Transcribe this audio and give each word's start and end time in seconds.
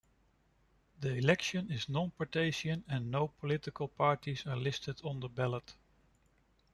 The 0.99 1.13
election 1.13 1.69
is 1.71 1.87
non-partisan 1.87 2.83
and 2.87 3.11
no 3.11 3.27
political 3.39 3.87
parties 3.87 4.47
are 4.47 4.57
listed 4.57 4.99
on 5.03 5.19
the 5.19 5.29
ballot. 5.29 5.75